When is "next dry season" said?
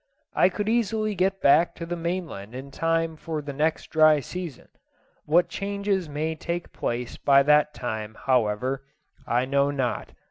3.53-4.67